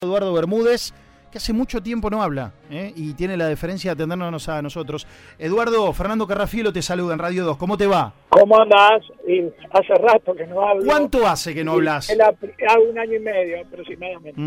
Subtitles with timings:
[0.00, 0.92] Eduardo Bermúdez,
[1.32, 2.92] que hace mucho tiempo no habla ¿eh?
[2.94, 5.08] y tiene la deferencia de atendernos a nosotros.
[5.40, 7.56] Eduardo, Fernando Carrafielo te saluda en Radio 2.
[7.56, 8.14] ¿Cómo te va?
[8.28, 9.02] ¿Cómo andás?
[9.26, 9.40] Y
[9.72, 10.84] hace rato que no hablo.
[10.86, 12.10] ¿Cuánto hace que no hablas?
[12.10, 14.40] Hace un año y medio aproximadamente.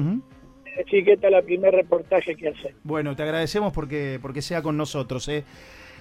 [0.87, 2.73] Así que este es el primer reportaje que hace.
[2.83, 5.27] Bueno, te agradecemos porque, porque sea con nosotros.
[5.27, 5.43] ¿eh?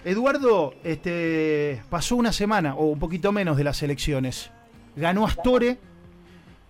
[0.05, 4.53] Eduardo, este, pasó una semana o un poquito menos de las elecciones.
[4.95, 5.77] Ganó Astore.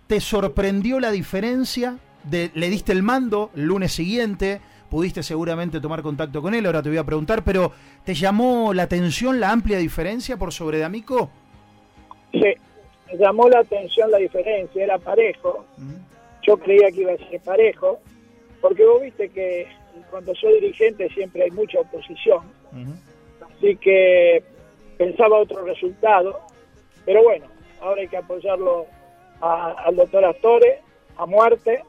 [0.07, 1.99] ¿Te sorprendió la diferencia?
[2.29, 6.89] Le diste el mando el lunes siguiente, pudiste seguramente tomar contacto con él, ahora te
[6.89, 7.71] voy a preguntar, pero
[8.03, 11.31] ¿te llamó la atención la amplia diferencia por sobre D'Amico?
[12.31, 12.53] Sí,
[13.07, 15.65] me llamó la atención la diferencia, era parejo.
[16.43, 17.99] Yo creía que iba a ser parejo,
[18.59, 19.67] porque vos viste que
[20.09, 22.41] cuando soy dirigente siempre hay mucha oposición.
[23.57, 24.43] Así que
[24.97, 26.39] pensaba otro resultado,
[27.05, 27.45] pero bueno,
[27.81, 28.85] ahora hay que apoyarlo
[29.39, 30.81] al doctor Astore
[31.17, 31.83] a muerte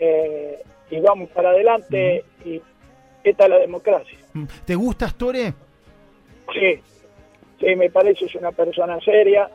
[0.00, 0.58] eh,
[0.90, 2.60] y vamos para adelante y
[3.22, 4.18] esta es la democracia.
[4.64, 5.52] ¿Te gusta Astore?
[6.52, 6.80] Sí,
[7.60, 9.48] sí, me parece es una persona seria,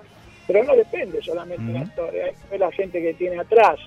[0.48, 3.80] pero no depende solamente de Astore, hay la gente que tiene atrás.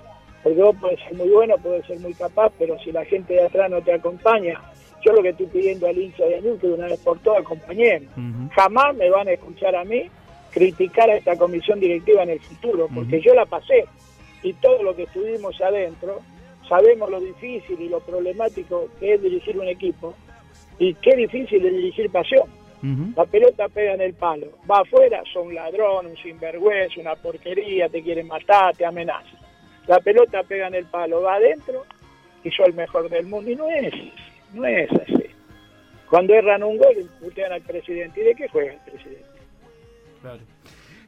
[0.43, 3.45] Porque vos puede ser muy bueno, puede ser muy capaz, pero si la gente de
[3.45, 4.61] atrás no te acompaña,
[5.05, 7.41] yo lo que estoy pidiendo al hincha de Añú que de una vez por todas
[7.41, 8.13] acompañemos.
[8.55, 10.09] Jamás me van a escuchar a mí
[10.51, 13.87] criticar a esta comisión directiva en el futuro, porque yo la pasé
[14.43, 16.21] y todo lo que estuvimos adentro
[16.69, 20.15] sabemos lo difícil y lo problemático que es dirigir un equipo
[20.79, 22.49] y qué difícil es dirigir pasión.
[23.17, 27.89] La pelota pega en el palo, va afuera, son un ladrón, un sinvergüenza, una porquería,
[27.89, 29.37] te quieren matar, te amenazan.
[29.89, 31.85] La pelota pega en el palo, va adentro
[32.45, 33.51] y soy el mejor del mundo.
[33.51, 33.93] Y no es,
[34.53, 35.25] no es así.
[36.09, 38.21] Cuando erran un gol, putean al presidente.
[38.21, 39.27] ¿Y de qué juega el presidente?
[40.23, 40.41] Claro.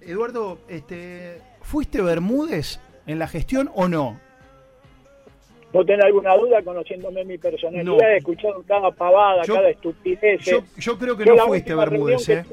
[0.01, 4.19] Eduardo, este, ¿fuiste Bermúdez en la gestión o no?
[5.73, 8.01] No tenés alguna duda conociéndome mi personalidad, no.
[8.01, 10.41] he escuchado cada pavada, cada estupidez.
[10.77, 12.29] Yo, creo que no fuiste Bermúdez.
[12.29, 12.45] ¿eh?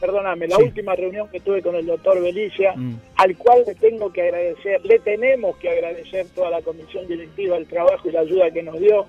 [0.00, 3.00] perdóname, la última reunión que tuve con el doctor Belicia, mm.
[3.16, 7.66] al cual le tengo que agradecer, le tenemos que agradecer toda la comisión directiva el
[7.66, 9.06] trabajo y la ayuda que nos dio,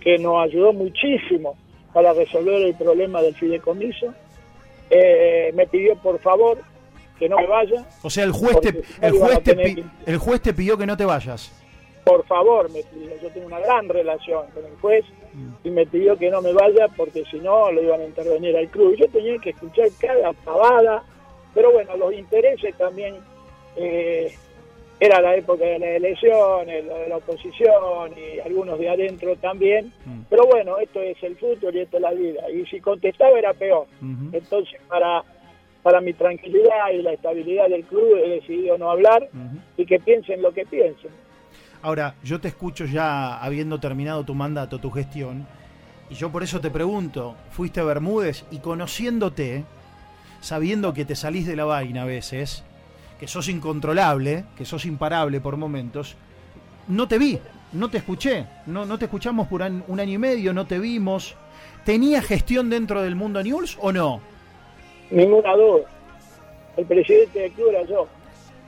[0.00, 1.56] que nos ayudó muchísimo
[1.92, 4.14] para resolver el problema del fideicomiso.
[4.90, 6.58] Eh, me pidió por favor
[7.18, 7.84] que no me vaya.
[8.02, 8.68] O sea, el juez, te,
[9.00, 9.40] el, juez
[10.06, 11.61] el juez te pidió que no te vayas
[12.04, 15.04] por favor, me pidió, yo tengo una gran relación con el juez
[15.64, 18.68] y me pidió que no me vaya porque si no lo iban a intervenir al
[18.68, 18.96] club.
[18.96, 21.04] Yo tenía que escuchar cada pavada,
[21.54, 23.16] pero bueno, los intereses también,
[23.76, 24.32] eh,
[25.00, 29.92] era la época de las elecciones, lo de la oposición y algunos de adentro también,
[30.04, 30.20] mm.
[30.30, 32.48] pero bueno, esto es el fútbol y esto es la vida.
[32.50, 33.86] Y si contestaba era peor.
[34.32, 35.24] Entonces, para
[35.82, 39.28] para mi tranquilidad y la estabilidad del club he decidido no hablar
[39.76, 41.10] y que piensen lo que piensen.
[41.82, 45.48] Ahora, yo te escucho ya habiendo terminado tu mandato, tu gestión,
[46.08, 49.64] y yo por eso te pregunto, fuiste a Bermúdez y conociéndote,
[50.40, 52.62] sabiendo que te salís de la vaina a veces,
[53.18, 56.16] que sos incontrolable, que sos imparable por momentos,
[56.86, 57.40] no te vi,
[57.72, 61.34] no te escuché, no, no te escuchamos por un año y medio, no te vimos.
[61.84, 64.20] ¿Tenía gestión dentro del mundo News o no?
[65.10, 65.84] Ninguna duda.
[66.76, 68.06] El presidente del club era yo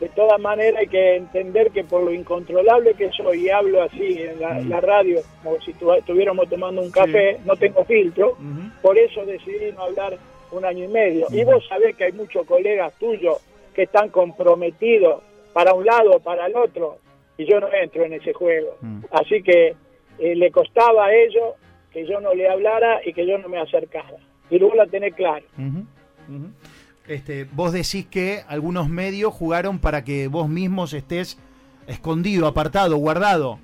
[0.01, 4.19] de todas maneras hay que entender que por lo incontrolable que soy y hablo así
[4.19, 8.37] en la, radio, como si estuviéramos tomando un café, no tengo filtro,
[8.83, 10.19] por eso decidí no hablar
[10.51, 11.27] un año y medio.
[11.31, 13.39] Y vos sabés que hay muchos colegas tuyos
[13.75, 15.23] que están comprometidos
[15.53, 16.99] para un lado o para el otro,
[17.39, 18.77] y yo no entro en ese juego.
[19.11, 19.75] Así que
[20.19, 21.55] eh, le costaba a ellos
[21.93, 24.17] que yo no le hablara y que yo no me acercara.
[24.51, 25.45] Y luego la tenés claro.
[27.07, 31.39] Este, vos decís que algunos medios jugaron para que vos mismos estés
[31.87, 33.59] escondido, apartado, guardado.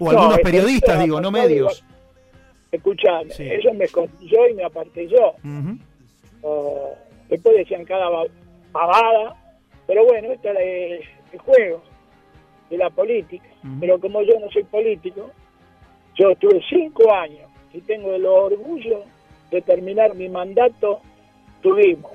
[0.00, 1.84] O algunos periodistas, digo, no medios.
[2.72, 5.34] Escuchame, ellos me escondí yo y me aparté yo.
[7.28, 8.08] después decían cada
[8.72, 9.36] pavada,
[9.86, 11.82] pero bueno, este es el, juego
[12.68, 13.46] de la política.
[13.78, 15.30] Pero como yo no soy político,
[16.16, 19.04] yo estuve cinco años y tengo el orgullo
[19.52, 21.00] de terminar mi mandato.
[21.62, 22.12] Tuvimos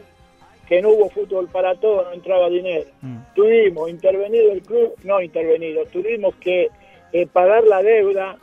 [0.70, 2.86] que no hubo fútbol para todos, no entraba dinero.
[3.02, 3.18] Mm.
[3.34, 6.70] Tuvimos intervenido el club, no intervenido, tuvimos que
[7.12, 8.38] eh, pagar la deuda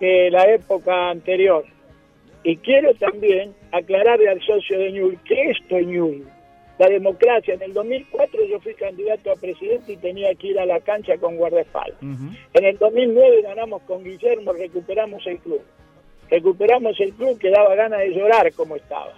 [0.00, 1.64] de la época anterior.
[2.42, 6.26] Y quiero también aclararle al socio de Ñul que esto es Ñul.
[6.78, 10.64] La democracia, en el 2004 yo fui candidato a presidente y tenía que ir a
[10.64, 12.00] la cancha con guardaespaldas.
[12.00, 15.60] En el 2009 ganamos con Guillermo, recuperamos el club.
[16.30, 19.12] Recuperamos el club que daba ganas de llorar como estaba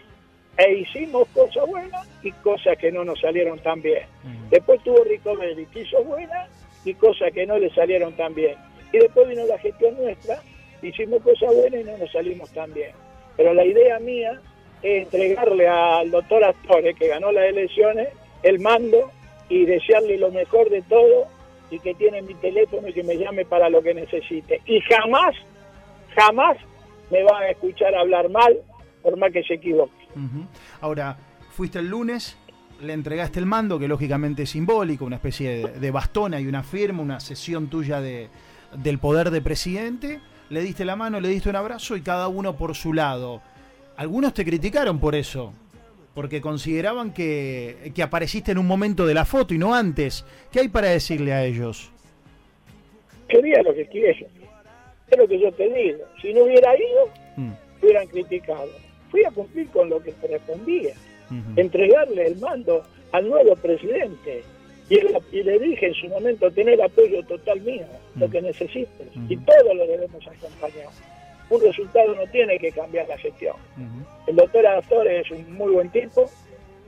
[0.56, 4.06] e hicimos cosas buenas y cosas que no nos salieron tan bien.
[4.50, 6.48] Después tuvo Ricomelli, que hizo buenas
[6.84, 8.56] y cosas que no le salieron tan bien.
[8.92, 10.40] Y después vino la gestión nuestra,
[10.82, 12.92] hicimos cosas buenas y no nos salimos tan bien.
[13.36, 14.40] Pero la idea mía
[14.82, 18.08] es entregarle al doctor Astore, que ganó las elecciones,
[18.42, 19.10] el mando
[19.48, 21.26] y desearle lo mejor de todo
[21.70, 24.60] y que tiene mi teléfono y que me llame para lo que necesite.
[24.66, 25.34] Y jamás,
[26.14, 26.56] jamás
[27.10, 28.56] me va a escuchar hablar mal,
[29.02, 30.03] por más que se equivoque.
[30.80, 31.16] Ahora,
[31.50, 32.36] fuiste el lunes,
[32.80, 37.02] le entregaste el mando, que lógicamente es simbólico, una especie de, bastona y una firma,
[37.02, 38.28] una sesión tuya de,
[38.76, 40.20] del poder de presidente,
[40.50, 43.42] le diste la mano, le diste un abrazo y cada uno por su lado.
[43.96, 45.52] Algunos te criticaron por eso,
[46.14, 50.24] porque consideraban que, que apareciste en un momento de la foto y no antes.
[50.50, 51.90] ¿Qué hay para decirle a ellos?
[53.28, 54.26] Quería lo que quiero.
[55.10, 56.04] Es lo que yo te digo.
[56.20, 57.52] Si no hubiera ido, mm.
[57.82, 58.83] hubieran criticado.
[59.14, 60.92] Fui a cumplir con lo que correspondía.
[61.54, 62.82] Entregarle el mando
[63.12, 64.42] al nuevo presidente.
[64.88, 69.06] Y, le dije en su momento, tener apoyo total mío, lo que necesites.
[69.28, 70.88] Y todo lo debemos acompañar.
[71.48, 73.54] Un resultado no tiene que cambiar la gestión.
[74.26, 76.28] El doctor Astor es un muy buen tipo,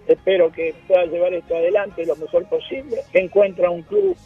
[0.09, 4.17] espero que pueda llevar esto adelante lo mejor posible, encuentra un club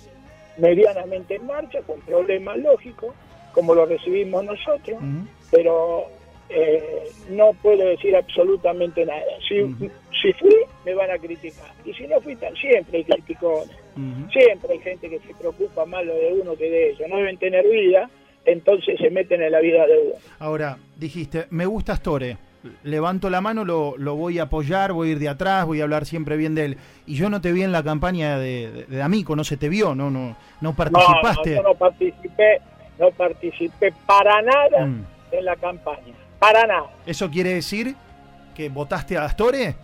[0.57, 3.15] medianamente en marcha, con problemas lógicos,
[3.53, 4.99] como lo recibimos nosotros,
[5.51, 6.09] pero
[6.51, 9.23] eh, no puedo decir absolutamente nada.
[9.49, 9.63] Si,
[10.21, 11.71] si fui, me van a criticar.
[11.85, 13.77] Y si no fui, siempre hay criticones.
[14.33, 17.09] Siempre hay gente que se preocupa más lo de uno que de ellos.
[17.09, 18.09] No deben tener vida
[18.45, 20.15] entonces se meten en la vida de uno.
[20.39, 22.39] Ahora, dijiste, me gusta Astore,
[22.83, 25.85] levanto la mano, lo, lo, voy a apoyar, voy a ir de atrás, voy a
[25.85, 26.77] hablar siempre bien de él.
[27.07, 29.95] Y yo no te vi en la campaña de, de, Amico, no se te vio,
[29.95, 31.57] no, no, no participaste.
[31.57, 32.61] No, no, participé,
[32.99, 35.05] no participé para nada mm.
[35.33, 36.91] en la campaña, para nada.
[37.07, 37.95] ¿Eso quiere decir
[38.55, 39.77] que votaste a Astore?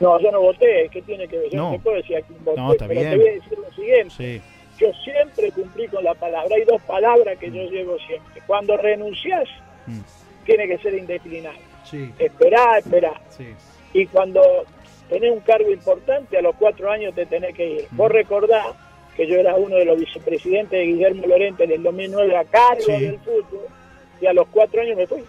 [0.00, 1.50] No, yo no voté, ¿qué tiene que ver?
[1.50, 3.12] Yo no, te puedo decir a quién voté, no, está pero bien.
[3.12, 4.14] te voy a decir lo siguiente.
[4.14, 4.42] Sí
[4.80, 6.56] yo siempre cumplí con la palabra.
[6.56, 8.42] Hay dos palabras que yo llevo siempre.
[8.46, 9.48] Cuando renuncias,
[9.86, 10.00] mm.
[10.46, 11.58] tiene que ser indisciplinado.
[11.84, 12.10] Sí.
[12.18, 13.20] Esperá, esperá.
[13.92, 14.40] Y cuando
[15.08, 17.86] tenés un cargo importante, a los cuatro años te tenés que ir.
[17.90, 17.96] Mm.
[17.96, 18.66] Vos recordás
[19.16, 22.86] que yo era uno de los vicepresidentes de Guillermo Lorente en el 2009 a cargo
[22.86, 23.66] del fútbol
[24.20, 25.22] y a los cuatro años me fui.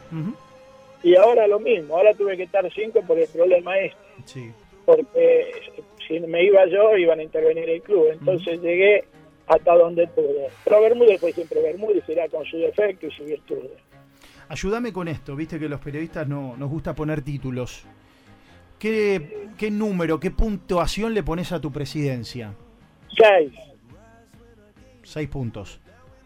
[1.03, 3.97] Y ahora lo mismo, ahora tuve que estar cinco por el problema este.
[4.25, 4.51] Sí.
[4.85, 5.51] Porque
[6.07, 8.09] si me iba yo, iban a intervenir el club.
[8.11, 9.05] Entonces llegué
[9.47, 10.49] hasta donde pude.
[10.63, 13.69] Pero Bermúdez fue siempre Bermúdez, será con su defecto y su virtud.
[14.49, 17.85] Ayúdame con esto, viste que los periodistas no nos gusta poner títulos.
[18.77, 22.53] ¿Qué, qué número, qué puntuación le pones a tu presidencia?
[23.15, 23.53] Seis.
[25.03, 25.79] Seis puntos.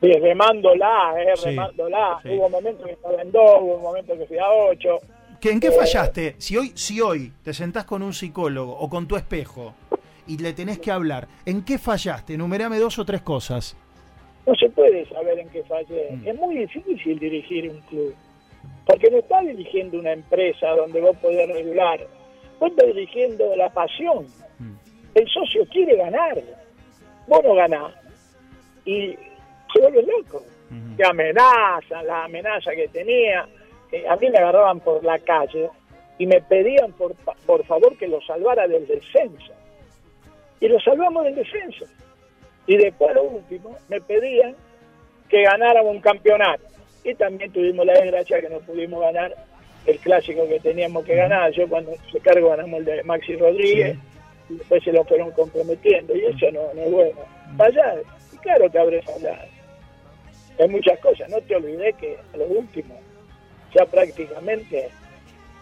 [0.06, 2.20] Sí, remándola, eh, remándola.
[2.26, 5.00] Hubo momentos que estaba en dos, hubo momentos que fui a ocho.
[5.42, 6.36] ¿En qué eh, fallaste?
[6.38, 9.74] Si hoy, si hoy te sentás con un psicólogo o con tu espejo
[10.28, 11.28] y le tenés que hablar.
[11.46, 12.36] ¿En qué fallaste?
[12.36, 13.76] Enumerame dos o tres cosas.
[14.46, 16.12] No se puede saber en qué fallé.
[16.12, 16.28] Mm.
[16.28, 18.16] Es muy difícil dirigir un club.
[18.86, 22.00] Porque no estás dirigiendo una empresa donde vos podés regular.
[22.60, 24.28] Vos estás dirigiendo la pasión.
[24.60, 24.76] Mm.
[25.16, 26.44] El socio quiere ganar.
[27.28, 27.92] Vos no ganás.
[28.86, 29.16] Y
[29.76, 30.42] se vuelve loco.
[30.98, 33.42] Te amenazan, la amenaza que tenía.
[34.10, 35.70] a mí me agarraban por la calle
[36.18, 37.14] y me pedían por,
[37.46, 39.54] por favor que lo salvara del descenso
[40.60, 41.86] y lo salvamos del descenso.
[42.68, 44.56] Y después, lo último, me pedían
[45.30, 46.64] que ganáramos un campeonato.
[47.04, 49.36] Y también tuvimos la desgracia que no pudimos ganar
[49.86, 51.52] el clásico que teníamos que ganar.
[51.52, 53.98] Yo cuando se cargo ganamos el de Maxi Rodríguez
[54.50, 56.16] y después se lo fueron comprometiendo.
[56.16, 57.20] Y eso no, es bueno.
[57.58, 58.02] Fallar,
[58.34, 59.55] y claro que habré fallado.
[60.60, 61.30] Hay muchas cosas.
[61.30, 63.00] No te olvides que a lo último,
[63.74, 64.90] ya prácticamente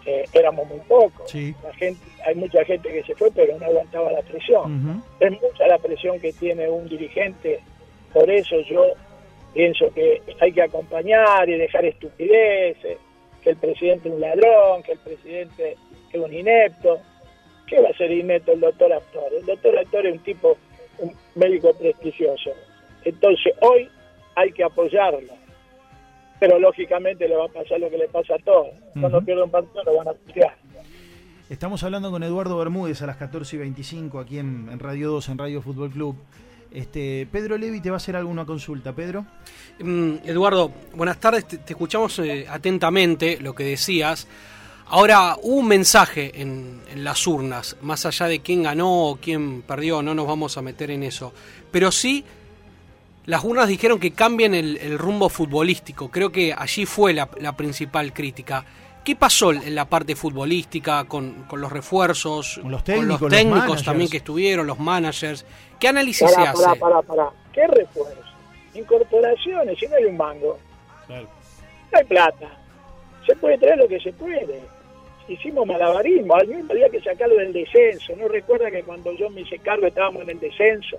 [0.05, 1.33] eh, éramos muy pocos.
[1.63, 5.03] La gente, hay mucha gente que se fue, pero no aguantaba la presión.
[5.19, 7.59] Es mucha la presión que tiene un dirigente.
[8.13, 8.85] Por eso yo
[9.53, 12.97] pienso que hay que acompañar y dejar estupideces,
[13.41, 15.77] que el presidente es un ladrón, que el presidente
[16.11, 16.99] es un inepto.
[17.67, 19.33] ¿Qué va a ser inepto el doctor Actor?
[19.33, 20.57] El doctor Actor es un tipo,
[20.99, 22.51] un médico prestigioso.
[23.05, 23.89] Entonces hoy
[24.35, 25.43] hay que apoyarlo
[26.43, 28.67] pero lógicamente le va a pasar lo que le pasa a todos.
[28.99, 30.53] Cuando pierden un partido lo van a tirar.
[31.49, 35.37] Estamos hablando con Eduardo Bermúdez a las 14 y 25 aquí en, Radio 2, en
[35.37, 36.17] Radio Fútbol Club.
[36.69, 39.25] Este, Pedro Levi te va a hacer alguna consulta, Pedro.
[39.79, 44.27] Mm, Eduardo, buenas tardes, te, escuchamos eh, atentamente lo que decías.
[44.87, 49.61] Ahora, hubo un mensaje en, en, las urnas, más allá de quién ganó o quién
[49.61, 51.31] perdió, no nos vamos a meter en eso,
[51.71, 52.25] pero sí
[53.25, 56.09] las urnas dijeron que cambien el, rumbo futbolístico.
[56.09, 58.65] Creo que allí fue la, principal crítica.
[59.03, 64.65] ¿Qué pasó en la parte futbolística con, los refuerzos, con los técnicos, también que estuvieron,
[64.65, 65.45] los managers?
[65.79, 66.63] ¿Qué análisis se hace?
[67.53, 68.23] ¿Qué refuerzo?
[68.73, 70.59] incorporaciones, si no hay un mango.
[71.09, 71.15] No
[71.97, 72.49] hay plata.
[73.25, 74.61] Se puede traer lo que se puede.
[75.27, 78.13] Hicimos malabarismo, al mismo día que sacarlo del descenso.
[78.17, 80.97] ¿No recuerda que cuando yo me hice cargo estábamos en el descenso?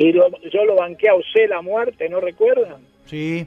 [0.00, 2.80] Y yo lo banqué a usted la muerte, ¿no recuerdan?
[3.06, 3.44] Sí.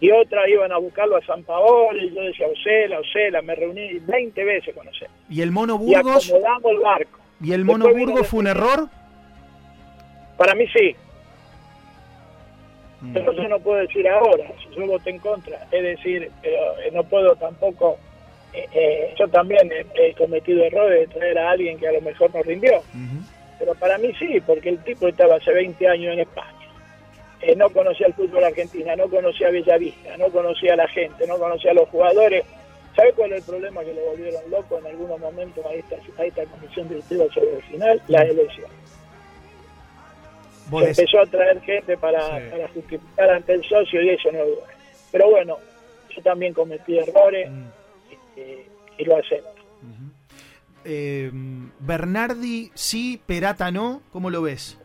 [0.00, 4.00] Y otra iban a buscarlo a San Paolo y yo decía, Ocela, Ocela, me reuní
[4.00, 5.12] 20 veces con Ocela.
[5.30, 6.26] ¿Y el Mono Burgos?
[6.26, 7.20] Y acomodamos el barco.
[7.40, 8.88] ¿Y el Mono Burgos fue un error?
[10.36, 10.96] Para mí sí.
[13.02, 13.14] Mm.
[13.14, 14.44] Yo no puedo decir ahora,
[14.76, 15.68] yo voté en contra.
[15.70, 17.96] Es decir, pero eh, no puedo tampoco.
[18.52, 22.34] Eh, eh, yo también he, cometido errores de traer a alguien que a lo mejor
[22.34, 22.82] no rindió.
[23.58, 26.52] Pero para mí sí, porque el tipo estaba hace 20 años en España.
[27.56, 31.70] no conocía el fútbol argentino, no conocía Bellavista, no conocía a la gente, no conocía
[31.70, 32.44] a los jugadores.
[32.94, 36.24] ¿Sabe cuál es el problema que lo volvieron loco en algunos momentos a esta, a
[36.24, 38.02] esta comisión directiva sobre el final?
[38.08, 38.70] La elección
[40.70, 42.40] se empezó a traer gente para,
[42.74, 44.72] justificar ante el socio y eso no es bueno.
[45.12, 45.58] Pero bueno,
[46.10, 47.64] yo también cometí errores mm.
[48.10, 48.66] este,
[48.98, 49.52] y, lo hacemos.
[50.88, 51.32] Eh,
[51.80, 54.80] Bernardi sí, Perata no, ¿cómo lo ves?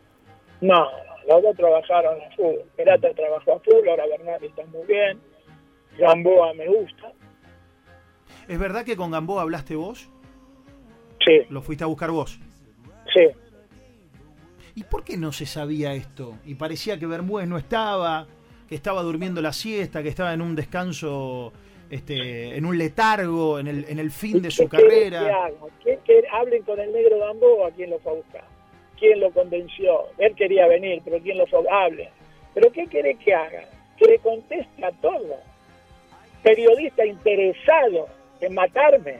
[0.60, 0.88] No,
[1.28, 2.56] los dos trabajaron a full.
[2.76, 5.20] Perata trabajó a full, ahora Bernardi está muy bien.
[5.96, 7.12] Gamboa me gusta.
[8.48, 10.08] ¿Es verdad que con Gamboa hablaste vos?
[11.24, 11.42] Sí.
[11.50, 12.40] ¿Lo fuiste a buscar vos?
[13.14, 13.28] Sí.
[14.74, 16.36] ¿Y por qué no se sabía esto?
[16.44, 18.26] Y parecía que Bermúdez no estaba,
[18.68, 21.52] que estaba durmiendo la siesta, que estaba en un descanso,
[21.92, 25.50] este, en un letargo, en el, en el fin de su carrera.
[25.84, 28.44] Que, que hablen con el negro Gamboa, ¿quién lo fue a buscar?
[28.98, 30.04] ¿Quién lo convenció?
[30.16, 32.08] Él quería venir, pero ¿quién lo fue a Hable.
[32.54, 33.64] ¿Pero qué quiere que haga?
[33.98, 35.36] Que le conteste a todo.
[36.42, 38.08] Periodista interesado
[38.40, 39.16] en matarme.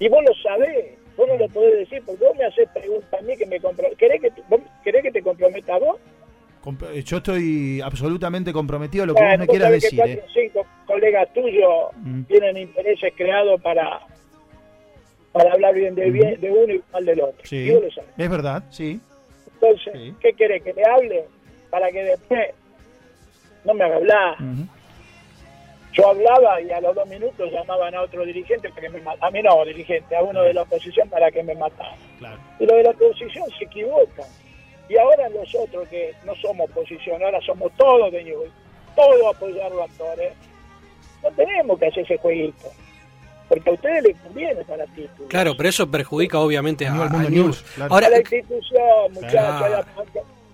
[0.00, 0.92] Y vos lo sabés.
[1.16, 3.60] Vos no lo podés decir porque vos me haces preguntas a mí que me
[3.96, 4.32] ¿Querés que,
[4.82, 6.00] ¿Querés que te comprometa vos?
[7.04, 9.90] Yo estoy absolutamente comprometido a lo que vos me quieras decir.
[9.90, 10.30] Que cuatro eh.
[10.34, 12.22] cinco colegas tuyos mm.
[12.24, 14.00] tienen intereses creados para
[15.32, 17.44] para hablar bien de, bien, de uno y mal del otro.
[17.44, 17.70] Sí,
[18.16, 18.98] es verdad, sí.
[19.52, 20.62] Entonces, ¿qué querés?
[20.62, 21.24] ¿Que le hable?
[21.68, 22.54] Para que después
[23.64, 24.36] no me haga hablar.
[25.92, 29.30] Yo hablaba y a los dos minutos llamaban a otro dirigente para que me A
[29.30, 31.96] mí no, dirigente, a uno de la oposición para que me matara.
[32.58, 34.26] Y los de la oposición se equivocan.
[34.88, 38.50] Y ahora nosotros que no somos oposición, ahora somos todos de Newell,
[38.94, 40.32] todos apoyar los actores,
[41.22, 42.68] no tenemos que hacer ese jueguito.
[43.48, 45.28] Porque a ustedes les conviene para título.
[45.28, 47.64] Claro, pero eso perjudica obviamente a, a News.
[47.88, 49.86] Ahora, a la institución, muchachos.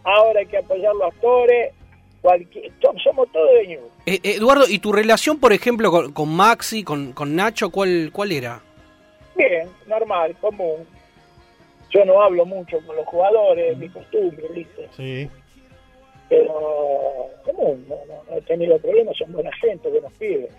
[0.04, 1.72] Ahora hay que apoyar los actores
[3.02, 7.70] somos todos de eh, Eduardo, ¿y tu relación, por ejemplo, con, Maxi, con, con, Nacho,
[7.70, 8.60] cuál, cuál era?
[9.36, 10.86] Bien, normal, común.
[11.90, 14.88] Yo no hablo mucho con los jugadores, mi costumbre, ¿viste?
[14.96, 15.28] Sí.
[16.32, 20.50] Pero común, no, he tenido problemas, son buena gente, buenos pibes.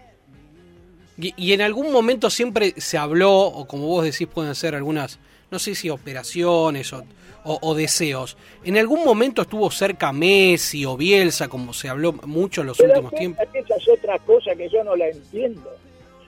[1.18, 5.20] Y, y en algún momento siempre se habló, o como vos decís, pueden ser algunas,
[5.50, 7.04] no sé si operaciones o
[7.46, 8.38] o, deseos.
[8.64, 13.14] ¿En algún momento estuvo cerca Messi o Bielsa, como se habló mucho en los últimos
[13.14, 13.46] tiempos?
[13.54, 15.76] Esa es otra cosa que yo no la entiendo.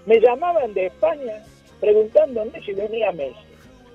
[0.06, 1.44] Me llamaban de España
[1.80, 3.36] preguntándome si venía Messi.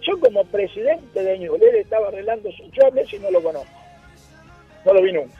[0.02, 2.64] Yo como presidente de Ñubler estaba arreglando su...
[2.70, 3.79] Yo a Messi no lo conozco.
[4.84, 5.38] No lo vi nunca.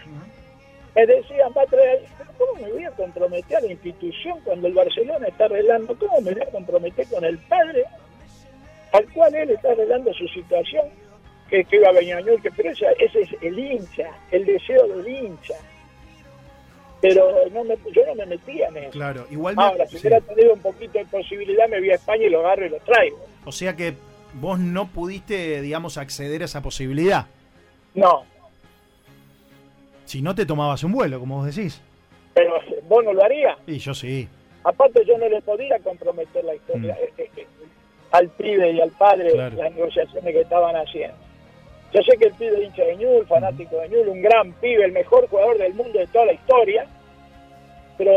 [0.94, 2.04] Me decían, a traer...
[2.36, 5.94] ¿Cómo me voy a comprometer a la institución cuando el Barcelona está arreglando?
[5.98, 7.84] ¿Cómo me voy a comprometer con el padre
[8.92, 10.86] al cual él está arreglando su situación?
[11.50, 15.06] que, que iba a Beñañol, que, pero ese, ese, es el hincha, el deseo del
[15.06, 15.54] hincha.
[17.02, 18.90] Pero no me, yo no me metía en eso.
[18.90, 22.30] Claro, igual Ahora, si hubiera tenido un poquito de posibilidad, me voy a España y
[22.30, 23.18] lo agarro y lo traigo.
[23.44, 23.94] O sea que
[24.34, 27.26] vos no pudiste, digamos, acceder a esa posibilidad.
[27.94, 28.24] No.
[30.10, 31.80] Si no te tomabas un vuelo, como vos decís.
[32.34, 32.54] Pero
[32.88, 33.56] vos no lo harías.
[33.68, 34.28] Y yo sí.
[34.64, 37.40] Aparte yo no le podía comprometer la historia mm.
[38.10, 41.16] al pibe y al padre las negociaciones que estaban haciendo.
[41.94, 44.90] Yo sé que el pibe hincha de Ñul, fanático de Ñul, un gran pibe, el
[44.90, 46.86] mejor jugador del mundo de toda la historia,
[47.96, 48.12] pero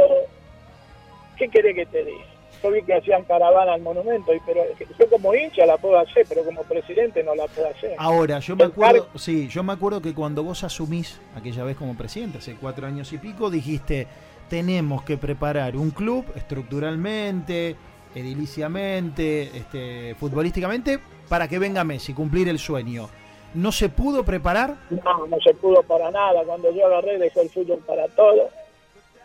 [1.37, 2.25] ¿qué querés que te diga?
[2.63, 4.61] Yo vi que hacían caravana al monumento, pero
[4.97, 7.93] yo como hincha la puedo hacer, pero como presidente no la puedo hacer.
[7.97, 11.97] Ahora, yo me acuerdo, sí, yo me acuerdo que cuando vos asumís aquella vez como
[11.97, 14.07] presidente, hace cuatro años y pico, dijiste,
[14.49, 17.75] tenemos que preparar un club estructuralmente,
[18.15, 23.09] ediliciamente, este, futbolísticamente, para que venga Messi, cumplir el sueño.
[23.53, 24.75] ¿No se pudo preparar?
[24.89, 26.43] No, no se pudo para nada.
[26.45, 28.49] Cuando yo agarré, dejó el fútbol para todo.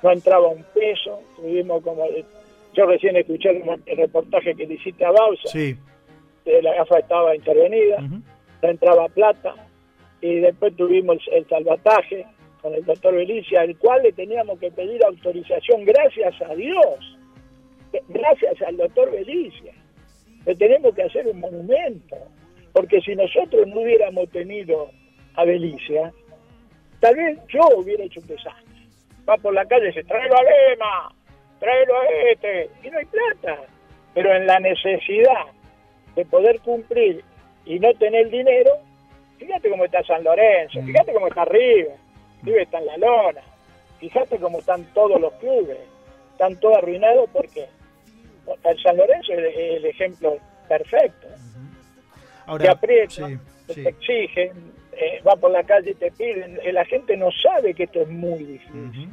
[0.03, 1.21] No entraba un peso.
[1.37, 2.05] Tuvimos como.
[2.79, 5.49] Yo recién escuché el, reportaje que le hiciste a Bausa.
[5.49, 5.77] Sí.
[6.63, 7.99] la gafa estaba intervenida.
[7.99, 9.57] No entraba plata.
[10.21, 12.25] Y después tuvimos el, salvataje
[12.63, 17.19] con el doctor Belicia, al cual le teníamos que pedir autorización, gracias a Dios,
[18.09, 19.73] gracias al doctor Belicia.
[20.47, 22.17] Le tenemos que hacer un monumento,
[22.73, 24.91] porque si nosotros no hubiéramos tenido
[25.35, 26.13] a Belicia,
[27.01, 28.87] tal vez yo hubiera hecho un desastre.
[29.29, 31.15] Va por la calle y dice, tráelo a Lema,
[31.59, 33.63] tráelo a este, y no hay plata.
[34.15, 35.47] Pero en la necesidad
[36.15, 37.23] de poder cumplir
[37.65, 38.73] y no tener dinero,
[39.39, 40.87] fíjate cómo está San Lorenzo, mm.
[40.87, 41.97] fíjate cómo está River,
[42.43, 43.43] River está en la lona,
[44.01, 45.79] fíjate cómo están todos los clubes,
[46.33, 47.67] están todos arruinados porque
[48.65, 50.39] el San Lorenzo es el, ejemplo
[50.69, 51.29] perfecto.
[52.47, 56.85] Ahora, te aprietan, te exigen, eh, va por la calle y te piden, eh, la
[56.85, 59.11] gente no sabe que esto es muy difícil,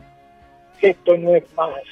[0.80, 1.84] que esto no es más.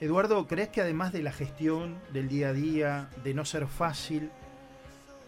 [0.00, 4.30] Eduardo, ¿crees que además de la gestión del día a día, de no ser fácil,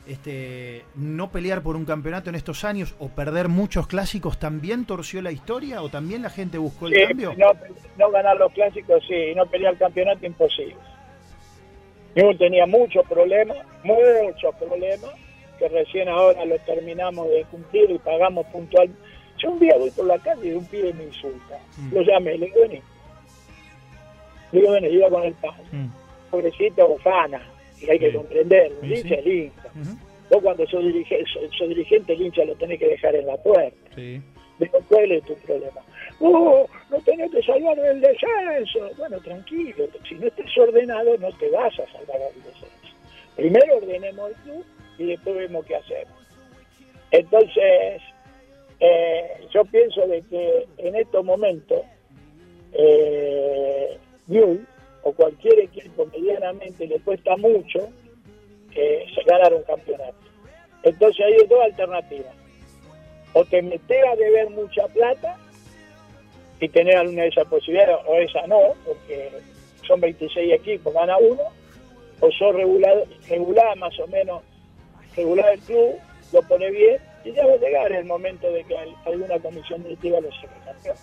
[0.07, 5.21] este, no pelear por un campeonato en estos años o perder muchos clásicos también torció
[5.21, 7.35] la historia o también la gente buscó el cambio?
[7.99, 10.77] No, ganar los clásicos sí, y no pelear el campeonato imposible.
[12.17, 15.11] Yo tenía muchos problemas, muchos problemas,
[15.59, 18.89] que recién ahora los terminamos de cumplir y pagamos puntual.
[19.37, 21.59] Yo un día voy por la calle y un pibe me insulta.
[21.77, 21.95] Mm.
[21.95, 22.83] Lo llamé, le digo,
[24.61, 25.65] vení, iba con el padre.
[25.73, 25.89] Mm.
[26.31, 27.41] Pobrecito, bofana
[27.83, 29.71] y hay que comprender, el hincha es hincha.
[30.31, 33.91] Vos cuando sos dirigente, sos, dirigente, el hincha lo tenés que dejar en la puerta.
[33.95, 34.23] Sí.
[34.89, 35.81] ¿cuál es tu problema?
[36.21, 38.91] ¡Oh, no tenés que salvar el descenso!
[38.97, 42.97] Bueno, tranquilo, si no estás ordenado no te vas a salvar el descenso.
[43.35, 44.65] Primero ordenemos el club
[44.99, 46.15] y después vemos qué hacemos.
[47.11, 48.03] Entonces,
[48.79, 51.83] eh, yo pienso de que en estos momentos,
[52.73, 53.99] eh,
[55.03, 57.89] o cualquier equipo medianamente le cuesta mucho
[58.75, 60.15] eh, ganar un campeonato.
[60.83, 62.35] Entonces hay dos alternativas.
[63.35, 65.39] O te metes a deber mucha plata
[66.61, 69.31] y tener alguna de esas posibilidades, o esa no, porque
[69.87, 71.43] son 26 equipos, gana uno,
[72.21, 74.43] o sos regulado, regulada más o menos,
[75.17, 75.97] regular el club,
[76.33, 80.21] lo pone bien, y ya va a llegar el momento de que alguna comisión directiva
[80.21, 80.97] lo saque campeón.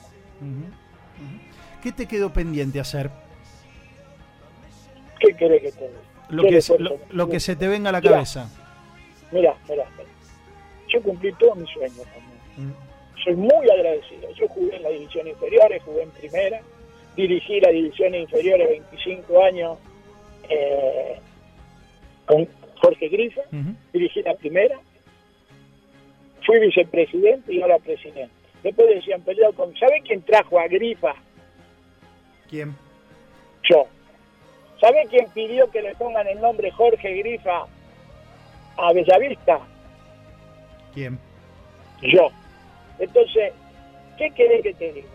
[1.82, 3.10] ¿Qué te quedó pendiente hacer?
[5.20, 6.00] ¿Qué querés que te diga?
[6.30, 6.62] Lo, que,
[7.10, 8.50] lo, que se te venga a la cabeza.
[9.32, 9.86] Mira, mira,
[10.88, 12.70] Yo cumplí todos mis sueños también.
[12.70, 13.24] Mm.
[13.24, 14.32] Soy muy agradecido.
[14.36, 16.62] Yo jugué en las divisiones inferiores, jugué en primera,
[17.15, 19.78] dirigí las divisiones inferiores 25 años
[20.50, 21.20] eh,
[22.26, 22.48] con
[22.82, 23.42] Jorge Grifa,
[23.92, 24.80] dirigí la primera,
[26.46, 28.34] fui vicepresidente y ahora presidente.
[28.63, 29.76] Después decían peleado con.
[29.78, 31.15] ¿Sabe quién trajo a Grifa?
[32.50, 32.76] ¿Quién?
[33.70, 33.86] Yo.
[34.82, 37.66] ¿Sabe quién pidió que le pongan el nombre Jorge Grifa
[38.78, 39.60] a Bellavista?
[40.94, 41.20] ¿Quién?
[42.02, 42.30] Yo.
[42.98, 43.54] Entonces,
[44.18, 45.08] ¿qué querés que te diga?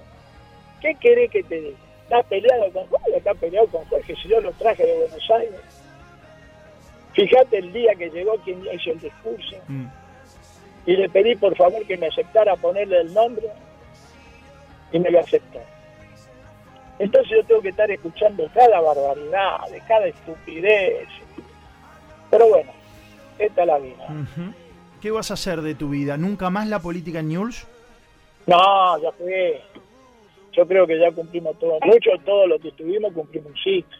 [0.80, 1.78] ¿Qué querés que te diga?
[2.02, 3.16] ¿Está peleado con Jorge?
[3.16, 4.14] ¿Está peleado con Jorge?
[4.16, 5.60] Si yo lo traje de Buenos Aires.
[7.14, 9.56] Fíjate el día que llegó quien hizo el discurso.
[9.68, 9.86] Mm.
[10.86, 13.48] Y le pedí por favor que me aceptara ponerle el nombre.
[14.92, 15.60] Y me lo aceptó.
[16.98, 21.08] Entonces yo tengo que estar escuchando cada barbaridad, de cada estupidez.
[22.30, 22.72] Pero bueno,
[23.38, 24.06] esta es la vida.
[25.00, 26.16] ¿Qué vas a hacer de tu vida?
[26.16, 27.66] ¿Nunca más la política en News?
[28.46, 29.60] No, ya fue.
[30.52, 31.78] Yo creo que ya cumplimos todo.
[31.84, 33.98] Mucho todo lo que estuvimos cumplimos ciclo.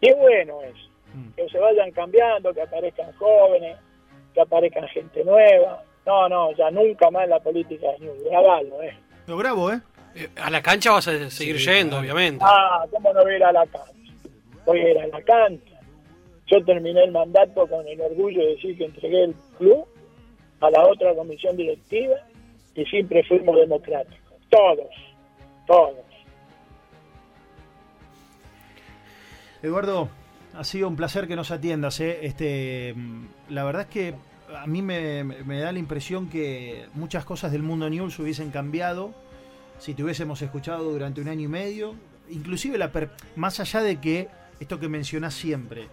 [0.00, 0.88] Y es bueno eso.
[1.14, 1.32] Mm.
[1.36, 3.76] Que se vayan cambiando, que aparezcan jóvenes,
[4.34, 5.82] que aparezcan gente nueva.
[6.06, 8.24] No, no, ya nunca más la política de News.
[8.24, 8.96] Grabalo, ¿eh?
[9.26, 9.80] Lo grabo, ¿eh?
[10.36, 12.44] A la cancha vas a seguir yendo, obviamente.
[12.46, 13.92] Ah, ¿cómo no voy a ir a la cancha?
[14.66, 15.80] Voy a ir a la cancha.
[16.46, 19.86] Yo terminé el mandato con el orgullo de decir que entregué el club
[20.60, 22.16] a la otra comisión directiva
[22.74, 24.38] y siempre fuimos democráticos.
[24.50, 24.90] Todos,
[25.66, 25.96] todos.
[29.62, 30.08] Eduardo,
[30.54, 32.00] ha sido un placer que nos atiendas.
[32.00, 32.20] ¿eh?
[32.22, 32.94] Este,
[33.48, 34.14] la verdad es que
[34.56, 39.14] a mí me, me, da la impresión que muchas cosas del mundo news hubiesen cambiado
[39.82, 41.96] si te hubiésemos escuchado durante un año y medio,
[42.30, 42.92] inclusive la
[43.34, 44.28] más allá de que
[44.60, 45.88] esto que mencionás siempre,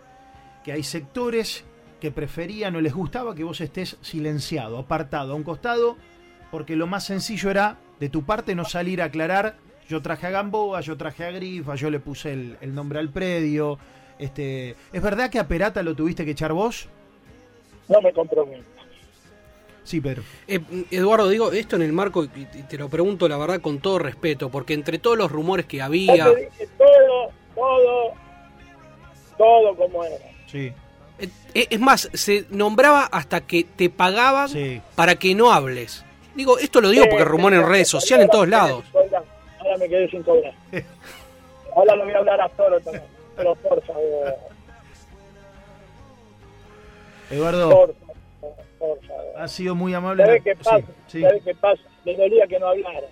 [0.63, 1.65] que hay sectores
[1.99, 5.97] que preferían o les gustaba que vos estés silenciado, apartado, a un costado,
[6.51, 9.55] porque lo más sencillo era de tu parte no salir a aclarar,
[9.87, 13.79] yo traje a Gamboa, yo traje a Grifa, yo le puse el, nombre al predio.
[14.19, 16.87] Este, ¿Es verdad que a Perata lo tuviste que echar vos?
[17.87, 18.78] No me comprometo.
[19.89, 20.21] Sí, pero.
[20.47, 20.59] Eh,
[20.91, 24.51] Eduardo, digo esto en el marco, y te lo pregunto la verdad con todo respeto,
[24.51, 26.25] porque entre todos los rumores que había.
[26.25, 28.13] todo, todo,
[29.35, 30.17] todo como era.
[30.45, 30.71] Sí.
[31.17, 34.51] Eh, es más, se nombraba hasta que te pagaban
[34.93, 36.05] para que no hables.
[36.35, 38.85] Digo, esto lo digo porque rumor en redes sociales en todos lados.
[38.93, 40.53] Ahora me quedé sin cobrar.
[41.75, 43.05] Ahora lo voy a hablar a Toro también.
[43.35, 44.35] Pero por favor.
[47.31, 48.08] Eduardo, Por favor,
[48.79, 49.33] por favor.
[49.35, 50.25] ha sido muy amable.
[50.25, 50.79] ¿Sabés qué pasa?
[50.79, 51.21] Sí, sí.
[51.21, 51.83] ¿Sabés qué pasa?
[52.05, 53.07] Me dolía que no hablara.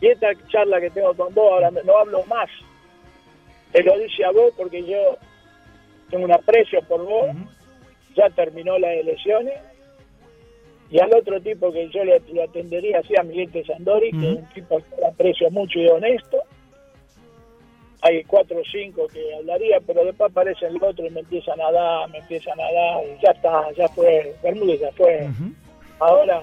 [0.00, 2.48] Y esta charla que tengo con vos, ahora no hablo más.
[3.72, 5.16] Te lo dice a vos porque yo
[6.10, 7.28] tengo un aprecio por vos.
[8.14, 9.54] Ya terminó las elecciones.
[10.90, 14.48] Y al otro tipo que yo le, atendería así a Miguel Sandori, que es un
[14.54, 16.38] tipo que aprecio mucho y honesto.
[18.02, 21.72] Hay cuatro o cinco que hablaría, pero después aparece el otro y me empiezan a
[21.72, 25.28] dar, me empiezan a dar, y ya está, ya fue, Bermúdez ya fue
[25.98, 26.42] ahora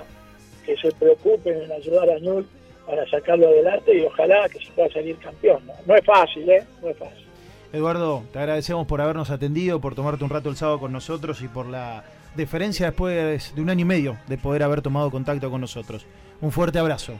[0.65, 2.45] que se preocupen en ayudar a Ñul
[2.85, 5.65] para sacarlo adelante y ojalá que se pueda salir campeón.
[5.65, 6.63] No, No es fácil, ¿eh?
[6.81, 7.25] No es fácil.
[7.73, 11.47] Eduardo, te agradecemos por habernos atendido, por tomarte un rato el sábado con nosotros y
[11.47, 12.03] por la
[12.35, 16.05] deferencia después de un año y medio de poder haber tomado contacto con nosotros.
[16.41, 17.13] Un fuerte abrazo.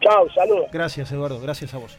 [0.00, 0.66] Chao, saludos.
[0.72, 1.40] Gracias, Eduardo.
[1.40, 1.92] Gracias a vos.